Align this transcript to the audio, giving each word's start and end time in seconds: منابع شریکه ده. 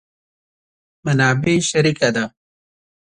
منابع 1.05 1.55
شریکه 1.69 2.09
ده. 2.15 2.25